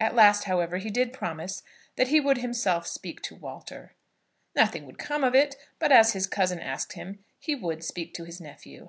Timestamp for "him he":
6.94-7.54